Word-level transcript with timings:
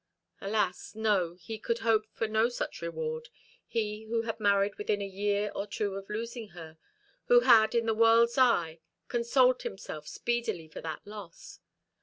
Alas, 0.39 0.95
no, 0.95 1.35
he 1.35 1.59
could 1.59 1.77
hope 1.85 2.07
for 2.11 2.27
no 2.27 2.49
such 2.49 2.81
reward, 2.81 3.29
he 3.67 4.05
who 4.05 4.23
had 4.23 4.39
married 4.39 4.73
within 4.79 4.99
a 4.99 5.05
year 5.05 5.51
or 5.53 5.67
two 5.67 5.93
of 5.93 6.09
losing 6.09 6.47
her, 6.57 6.79
who 7.25 7.41
had, 7.41 7.75
in 7.75 7.85
the 7.85 7.93
world's 7.93 8.35
eye, 8.35 8.79
consoled 9.07 9.61
himself 9.61 10.07
speedily 10.07 10.67
for 10.67 10.81
that 10.81 11.05
loss. 11.05 11.59